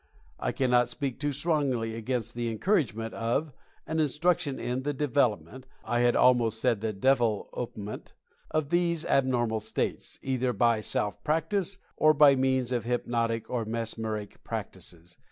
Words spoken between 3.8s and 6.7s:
and instruction in, the development (I had almost